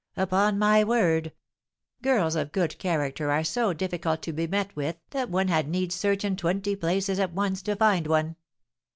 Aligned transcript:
Upon 0.17 0.57
my 0.57 0.83
word, 0.83 1.31
girls 2.01 2.35
of 2.35 2.51
good 2.51 2.79
character 2.79 3.29
are 3.29 3.43
so 3.43 3.71
difficult 3.71 4.23
to 4.23 4.33
be 4.33 4.47
met 4.47 4.75
with 4.75 4.97
that 5.11 5.29
one 5.29 5.47
had 5.49 5.69
need 5.69 5.91
search 5.93 6.25
in 6.25 6.35
twenty 6.37 6.75
places 6.75 7.19
at 7.19 7.33
once 7.33 7.61
to 7.61 7.75
find 7.75 8.07
one." 8.07 8.35